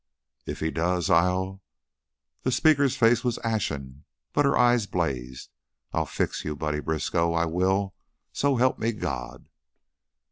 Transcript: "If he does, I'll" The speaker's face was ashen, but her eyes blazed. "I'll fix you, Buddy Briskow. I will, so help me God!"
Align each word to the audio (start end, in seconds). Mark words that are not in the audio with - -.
"If 0.47 0.61
he 0.61 0.71
does, 0.71 1.11
I'll" 1.11 1.61
The 2.41 2.51
speaker's 2.51 2.97
face 2.97 3.23
was 3.23 3.37
ashen, 3.43 4.05
but 4.33 4.45
her 4.45 4.57
eyes 4.57 4.87
blazed. 4.87 5.51
"I'll 5.93 6.07
fix 6.07 6.43
you, 6.43 6.55
Buddy 6.55 6.79
Briskow. 6.79 7.33
I 7.35 7.45
will, 7.45 7.93
so 8.33 8.55
help 8.55 8.79
me 8.79 8.93
God!" 8.93 9.47